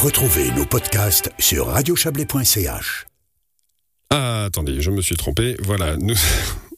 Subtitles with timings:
[0.00, 3.06] Retrouvez nos podcasts sur radiochablais.ch.
[4.08, 5.56] Ah, attendez, je me suis trompé.
[5.62, 6.14] Voilà, nous.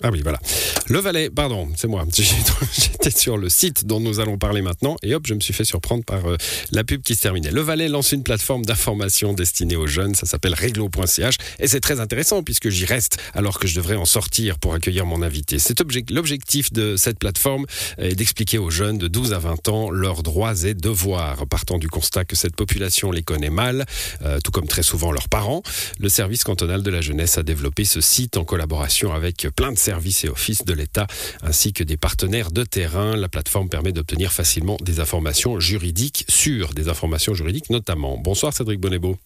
[0.00, 0.38] Ah oui, voilà.
[0.86, 2.06] Le Valais, pardon, c'est moi.
[2.14, 5.64] J'étais sur le site dont nous allons parler maintenant et hop, je me suis fait
[5.64, 6.36] surprendre par euh,
[6.70, 7.50] la pub qui se terminait.
[7.50, 10.14] Le Valais lance une plateforme d'information destinée aux jeunes.
[10.14, 14.04] Ça s'appelle réglo.ch et c'est très intéressant puisque j'y reste alors que je devrais en
[14.04, 15.58] sortir pour accueillir mon invité.
[15.58, 15.80] C'est
[16.10, 17.66] l'objectif de cette plateforme
[17.98, 21.44] est d'expliquer aux jeunes de 12 à 20 ans leurs droits et devoirs.
[21.48, 23.84] Partant du constat que cette population les connaît mal,
[24.22, 25.62] euh, tout comme très souvent leurs parents,
[25.98, 29.78] le service cantonal de la jeunesse a développé ce site en collaboration avec plein de
[29.88, 31.06] services et offices de l'État
[31.42, 33.16] ainsi que des partenaires de terrain.
[33.16, 38.18] La plateforme permet d'obtenir facilement des informations juridiques sur des informations juridiques notamment.
[38.18, 39.16] Bonsoir Cédric Bonnebeau.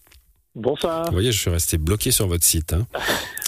[0.55, 1.07] Bonsoir.
[1.07, 2.73] Vous voyez, je suis resté bloqué sur votre site.
[2.73, 2.85] Hein.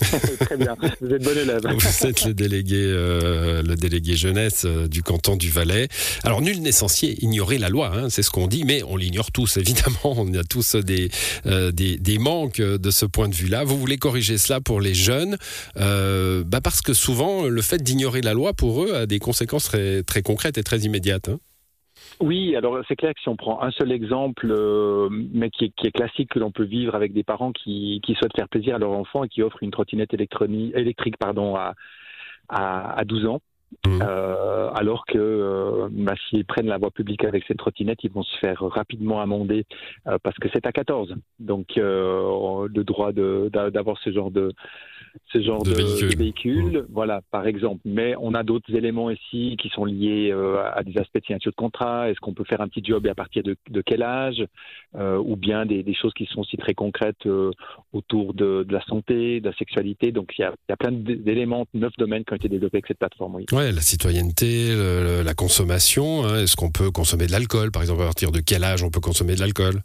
[0.40, 1.62] Très bien, vous êtes bon élève.
[1.64, 5.88] Vous êtes le délégué, euh, le délégué jeunesse euh, du canton du Valais.
[6.24, 9.32] Alors, nul n'est censé ignorer la loi, hein, c'est ce qu'on dit, mais on l'ignore
[9.32, 9.96] tous, évidemment.
[10.18, 11.12] On a tous des,
[11.46, 13.64] euh, des, des, manques de ce point de vue-là.
[13.66, 15.38] Vous voulez corriger cela pour les jeunes,
[15.76, 20.02] bah parce que souvent, le fait d'ignorer la loi, pour eux, a des conséquences très,
[20.04, 21.30] très concrètes et très immédiates.
[21.30, 21.40] Hein.
[22.22, 25.92] Oui, alors c'est clair que si on prend un seul exemple, euh, mais qui est,
[25.92, 29.24] classique, que l'on peut vivre avec des parents qui, souhaitent faire plaisir à leur enfant
[29.24, 31.74] et qui offrent une trottinette électrique pardon, à,
[32.50, 33.42] à, 12 ans.
[33.86, 34.00] Mmh.
[34.02, 38.24] Euh, alors que euh, bah, s'ils prennent la voie publique avec cette trottinette, ils vont
[38.24, 39.66] se faire rapidement amender
[40.24, 41.16] parce que c'est à 14.
[41.40, 44.54] Donc le droit d'avoir ce genre de,
[45.32, 45.74] ce genre de,
[46.16, 46.80] véhicule.
[46.80, 46.86] Mmh.
[46.92, 47.82] voilà, par exemple.
[47.86, 51.52] Mais on a d'autres éléments ici qui sont liés euh, à des aspects de signature
[51.52, 52.10] de contrat.
[52.10, 53.56] Est-ce qu'on peut faire un petit job et à partir de,
[53.86, 54.44] quel âge
[54.96, 57.52] euh, Ou bien des, choses qui sont aussi très concrètes euh,
[57.94, 60.12] autour de, la santé, de la sexualité.
[60.12, 63.36] Donc il y a, plein d'éléments, neuf domaines qui ont été développés avec cette plateforme.
[63.36, 63.46] Oui.
[63.52, 64.76] Ouais, la citoyenneté,
[65.24, 66.26] la consommation.
[66.26, 66.44] Hein.
[66.44, 69.00] Est-ce qu'on peut consommer de l'alcool Par exemple, à partir de quel âge on peut
[69.00, 69.82] consommer de l'alcool?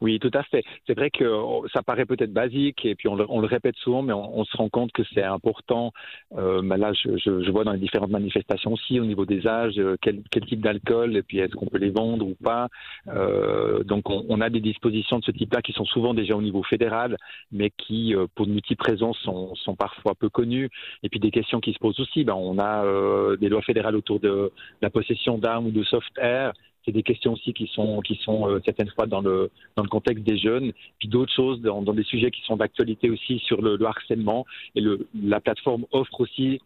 [0.00, 0.64] Oui, tout à fait.
[0.86, 1.24] C'est vrai que
[1.72, 4.56] ça paraît peut-être basique et puis on le, on le, répète souvent, mais on, se
[4.56, 5.92] rend compte que c'est important.
[6.36, 9.78] Euh, là, je, je, je, vois dans les différentes manifestations aussi au niveau des âges,
[9.78, 12.68] euh, quel, quel type d'alcool et puis est-ce qu'on peut les vendre ou pas.
[13.08, 16.42] Euh, donc on, on, a des dispositions de ce type-là qui sont souvent déjà au
[16.42, 17.18] niveau fédéral,
[17.52, 20.70] mais qui, euh, pour de multiples raisons, sont, sont, parfois peu connues.
[21.02, 22.24] Et puis des questions qui se posent aussi.
[22.24, 24.50] Ben, on a euh, des lois fédérales autour de
[24.80, 26.52] la possession d'armes ou de soft air
[26.92, 30.24] des questions aussi qui sont qui sont euh, certaines fois dans le dans le contexte
[30.24, 33.86] des jeunes, puis d'autres choses dans, des sujets qui sont d'actualité aussi sur le, le
[33.86, 34.46] harcèlement.
[34.74, 36.60] Et le, la plateforme offre aussi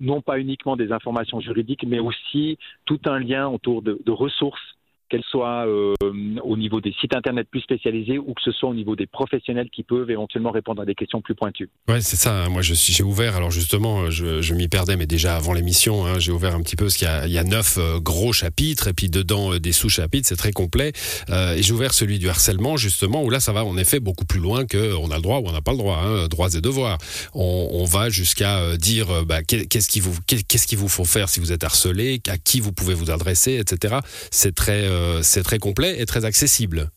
[0.00, 4.76] non pas uniquement des informations juridiques, mais aussi tout un lien autour de ressources
[5.10, 5.94] qu'elles soient euh,
[6.42, 9.68] au niveau des sites internet plus spécialisés ou que ce soit au niveau des professionnels
[9.70, 11.68] qui peuvent éventuellement répondre à des questions plus pointues.
[11.88, 12.44] Ouais, c'est ça.
[12.44, 12.48] Hein.
[12.48, 13.36] Moi, je suis, j'ai ouvert.
[13.36, 16.76] Alors justement, je, je m'y perdais, mais déjà avant l'émission, hein, j'ai ouvert un petit
[16.76, 20.28] peu parce qu'il y a, neuf euh, gros chapitres et puis dedans euh, des sous-chapitres.
[20.28, 20.92] C'est très complet.
[21.28, 24.24] Euh, et j'ai ouvert celui du harcèlement justement où là, ça va en effet beaucoup
[24.24, 25.98] plus loin que on a le droit ou on n'a pas le droit.
[26.02, 26.98] Hein, droits et devoirs.
[27.34, 31.50] On, va jusqu'à dire bah, qu'est-ce qui vous qu'est-ce qu'il vous faut faire si vous
[31.50, 33.96] êtes harcelé, à qui vous pouvez vous adresser, etc.
[34.30, 36.90] C'est très euh, c'est très complet et très accessible.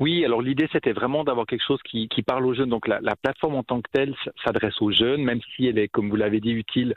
[0.00, 2.70] Oui, alors l'idée c'était vraiment d'avoir quelque chose qui, parle aux jeunes.
[2.70, 6.10] Donc la, plateforme en tant que telle s'adresse aux jeunes, même si elle est, comme
[6.10, 6.94] vous l'avez dit, utile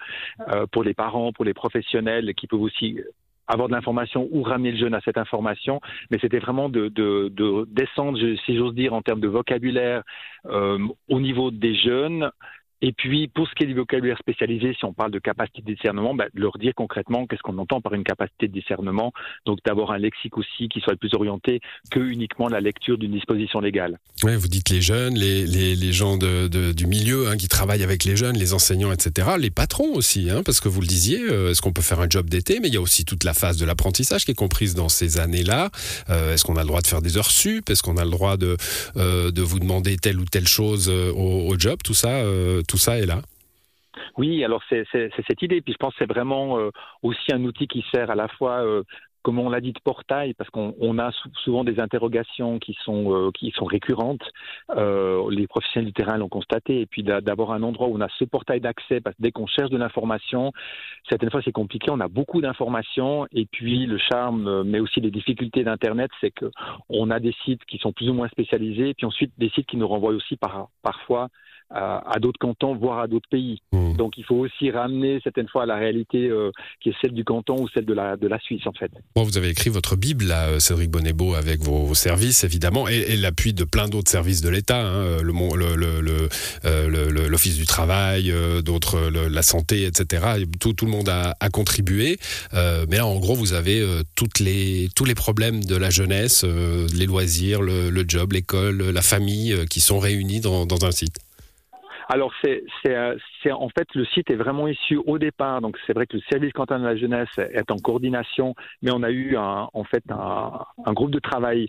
[0.50, 3.00] euh, pour les parents, pour les professionnels qui peuvent aussi
[3.48, 6.90] avoir de l'information ou ramener le jeune à cette information, mais c'était vraiment de,
[7.70, 10.02] descendre, si j'ose dire, en termes de vocabulaire
[10.48, 10.80] euh,
[11.10, 12.32] au niveau des jeunes,
[12.82, 15.74] et puis, pour ce qui est du vocabulaire spécialisé, si on parle de capacité de
[15.74, 19.14] discernement, bah, leur dire concrètement qu'est-ce qu'on entend par une capacité de discernement.
[19.46, 23.60] Donc, d'avoir un lexique aussi qui soit plus orienté que uniquement la lecture d'une disposition
[23.60, 24.00] légale.
[24.24, 28.38] Oui, vous dites les jeunes, les, gens du milieu hein, qui travaillent avec les jeunes,
[28.38, 29.30] les enseignants, etc.
[29.40, 32.10] Les patrons aussi, hein, parce que vous le disiez, euh, est-ce qu'on peut faire un
[32.10, 32.60] job d'été?
[32.60, 35.20] Mais il y a aussi toute la phase de l'apprentissage qui est comprise dans ces
[35.20, 35.70] années-là.
[36.10, 37.70] Euh, est-ce qu'on a le droit de faire des heures sup?
[37.70, 38.58] Est-ce qu'on a le droit de,
[38.98, 41.80] euh, de vous demander telle ou telle chose euh, au, au, job?
[41.84, 42.24] Tout ça,
[42.68, 43.22] tout ça est là.
[44.18, 45.62] Oui, alors c'est cette idée.
[45.62, 46.70] Puis je pense que c'est vraiment euh,
[47.04, 48.84] aussi un outil qui sert à la fois euh,
[49.24, 51.10] comme on l'a dit, de portail, parce qu'on a
[51.44, 54.22] souvent des interrogations qui sont, euh, qui sont récurrentes.
[54.70, 56.82] Les professionnels du terrain l'ont constaté.
[56.82, 59.48] Et puis d'avoir un endroit où on a ce portail d'accès, parce que dès qu'on
[59.48, 60.52] cherche de l'information,
[61.10, 63.26] certaines fois c'est compliqué, on a beaucoup d'informations.
[63.32, 67.80] Et puis le charme, mais aussi les difficultés d'Internet, c'est qu'on a des sites qui
[67.80, 70.68] sont plus ou moins spécialisés, et puis ensuite des sites qui nous renvoient aussi par,
[70.84, 71.30] parfois
[71.72, 73.62] à, d'autres cantons, voire à d'autres pays.
[73.72, 73.96] Mmh.
[73.98, 76.52] Donc il faut aussi ramener certaines fois à la réalité euh,
[76.82, 78.92] qui est celle du canton ou celle de la, de la Suisse en fait.
[79.16, 83.16] Bon, vous avez écrit votre Bible, là, euh, Cédric Bonnebeau, avec vos, services évidemment, et,
[83.16, 85.32] l'appui de plein d'autres services de l'État, hein, le,
[86.62, 88.34] le, l'Office du travail,
[88.64, 90.44] d'autres, la santé, etc.
[90.60, 92.18] Tout, tout le monde a, a contribué.
[92.54, 93.84] mais là, en gros, vous avez
[94.16, 99.56] toutes les, tous les problèmes de la jeunesse, les loisirs, le, job, l'école, la famille
[99.70, 101.25] qui sont réunis dans, dans un site.
[102.08, 105.62] Alors, c'est, euh, c'est, en fait, le site est vraiment issu au départ.
[105.62, 109.04] Donc, c'est vrai que le service canton de la jeunesse est en coordination, mais on
[109.04, 110.52] a eu un, en fait un,
[110.86, 111.68] un groupe de travail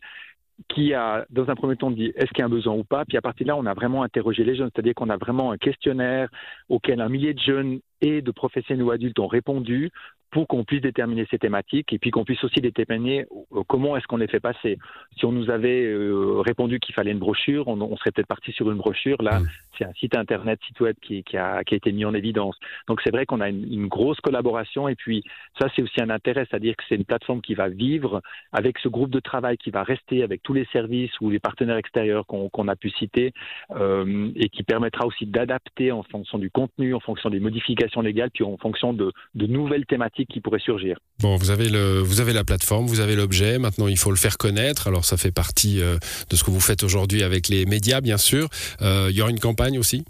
[0.68, 3.04] qui a, dans un premier temps, dit est-ce qu'il y a un besoin ou pas?
[3.04, 5.52] Puis à partir de là, on a vraiment interrogé les jeunes, c'est-à-dire qu'on a vraiment
[5.52, 6.28] un questionnaire
[6.68, 9.90] auquel un millier de jeunes et de professionnels ou adultes ont répondu
[10.30, 14.06] pour qu'on puisse déterminer ces thématiques et puis qu'on puisse aussi déterminer euh, comment est-ce
[14.06, 14.78] qu'on les fait passer.
[15.16, 18.70] Si on nous avait euh, répondu qu'il fallait une brochure, on, serait peut-être parti sur
[18.70, 19.22] une brochure.
[19.22, 19.46] Là, mm.
[19.78, 22.56] C'est un site internet, site web qui, a, été mis en évidence.
[22.88, 25.22] Donc c'est vrai qu'on a une, grosse collaboration et puis
[25.60, 28.20] ça c'est aussi un intérêt, c'est-à-dire que c'est une plateforme qui va vivre
[28.52, 31.76] avec ce groupe de travail qui va rester avec tous les services ou les partenaires
[31.76, 33.32] extérieurs qu'on a pu citer
[33.70, 38.30] euh, et qui permettra aussi d'adapter en fonction du contenu, en fonction des modifications légales,
[38.30, 40.98] puis en fonction de nouvelles thématiques qui pourrait surgir.
[41.20, 44.18] Bon, vous avez, le, vous avez la plateforme, vous avez l'objet, maintenant il faut le
[44.18, 44.86] faire connaître.
[44.86, 45.96] Alors ça fait partie euh,
[46.28, 48.48] de ce que vous faites aujourd'hui avec les médias, bien sûr.
[48.82, 50.04] Euh, il y aura une campagne aussi?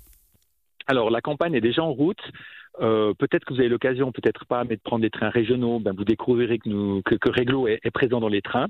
[0.86, 2.20] Alors la campagne est déjà en route.
[2.80, 5.78] Euh, peut-être que vous avez l'occasion, peut-être pas, mais de prendre des trains régionaux.
[5.80, 8.66] Ben, vous découvrirez que, que, que Réglo est, présent dans les trains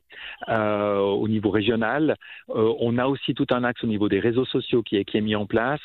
[0.49, 2.17] euh, au niveau régional.
[2.51, 5.17] Euh, on a aussi tout un axe au niveau des réseaux sociaux qui est, qui
[5.17, 5.81] est mis en place,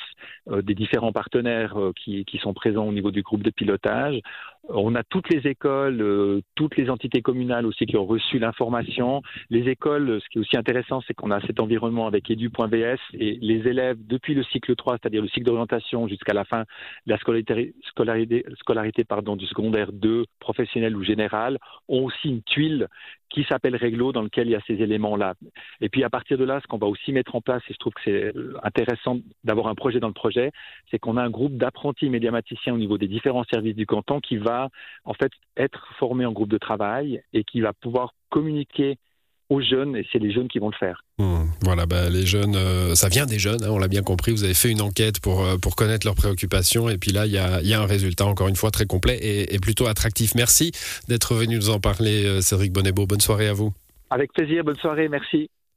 [0.48, 4.19] des différents partenaires qui, qui, sont présents au niveau du groupe de pilotage.
[4.73, 9.21] On a toutes les écoles, euh, toutes les entités communales aussi qui ont reçu l'information.
[9.50, 13.38] Les écoles, ce qui est aussi intéressant, c'est qu'on a cet environnement avec edu.vs et
[13.41, 16.62] les élèves depuis le cycle 3, c'est-à-dire le cycle d'orientation jusqu'à la fin
[17.06, 21.57] de la scolarité, scolarité, scolarité pardon, du secondaire 2, professionnel ou général,
[21.88, 22.88] ont aussi une tuile
[23.31, 25.35] qui s'appelle Réglo, dans lequel il y a ces éléments-là.
[25.79, 27.77] Et puis à partir de là, ce qu'on va aussi mettre en place, et je
[27.77, 28.33] trouve que c'est
[28.63, 30.51] intéressant d'avoir un projet dans le projet,
[30.89, 34.37] c'est qu'on a un groupe d'apprentis médiamaticiens au niveau des différents services du canton qui
[34.37, 34.69] va
[35.05, 38.97] en fait être formé en groupe de travail et qui va pouvoir communiquer
[39.51, 41.03] aux jeunes, et c'est les jeunes qui vont le faire.
[41.19, 41.44] Hmm.
[41.62, 44.31] voilà, bah, les jeunes, euh, ça vient des jeunes, hein, on l'a bien compris.
[44.31, 47.33] Vous avez fait une enquête pour, euh, pour connaître leurs préoccupations, et puis là, il
[47.33, 50.36] y a, y a, un résultat, encore une fois, très complet et, et plutôt attractif.
[50.36, 50.71] Merci
[51.09, 53.06] d'être venu nous en parler, euh, Cédric Bonnebeau.
[53.06, 53.74] Bonne soirée à vous.
[54.09, 55.50] Avec plaisir, bonne soirée, merci.